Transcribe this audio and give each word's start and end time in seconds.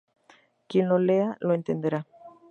Quien 0.67 0.89
lo 0.89 0.97
lea, 0.97 1.37
lo 1.41 1.53
entenderá. 1.53 2.07